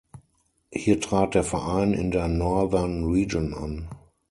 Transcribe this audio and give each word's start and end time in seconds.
Hier 0.71 0.99
trat 0.99 1.35
der 1.35 1.43
Verein 1.43 1.93
in 1.93 2.09
der 2.09 2.27
Northern 2.27 3.03
Region 3.05 3.53
an. 3.53 3.87